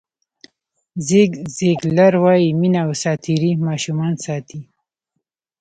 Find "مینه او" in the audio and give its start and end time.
2.59-2.91